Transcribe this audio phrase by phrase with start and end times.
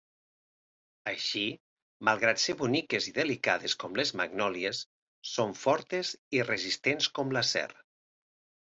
[1.11, 1.43] Així,
[2.09, 4.83] malgrat ser boniques i delicades com les magnòlies,
[5.37, 7.71] són fortes i resistents com l'acer.